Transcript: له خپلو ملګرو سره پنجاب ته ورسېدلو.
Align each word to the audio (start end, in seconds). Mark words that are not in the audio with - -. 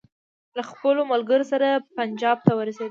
له 0.57 0.63
خپلو 0.69 1.01
ملګرو 1.11 1.45
سره 1.51 1.67
پنجاب 1.97 2.37
ته 2.45 2.51
ورسېدلو. 2.55 2.79